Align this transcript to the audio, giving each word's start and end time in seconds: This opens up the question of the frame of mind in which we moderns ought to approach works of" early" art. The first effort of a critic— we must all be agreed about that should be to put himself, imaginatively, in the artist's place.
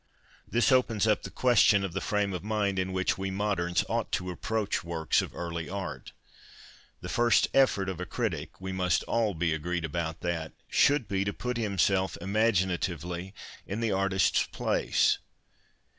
This 0.49 0.71
opens 0.71 1.05
up 1.05 1.21
the 1.21 1.29
question 1.29 1.83
of 1.83 1.93
the 1.93 2.01
frame 2.01 2.33
of 2.33 2.43
mind 2.43 2.79
in 2.79 2.91
which 2.91 3.19
we 3.19 3.29
moderns 3.29 3.83
ought 3.87 4.11
to 4.13 4.31
approach 4.31 4.83
works 4.83 5.21
of" 5.21 5.35
early" 5.35 5.69
art. 5.69 6.11
The 7.01 7.07
first 7.07 7.47
effort 7.53 7.87
of 7.87 7.99
a 7.99 8.07
critic— 8.07 8.59
we 8.59 8.71
must 8.71 9.03
all 9.03 9.35
be 9.35 9.53
agreed 9.53 9.85
about 9.85 10.21
that 10.21 10.53
should 10.67 11.07
be 11.07 11.23
to 11.23 11.33
put 11.33 11.57
himself, 11.57 12.17
imaginatively, 12.19 13.35
in 13.67 13.79
the 13.79 13.91
artist's 13.91 14.47
place. 14.47 15.19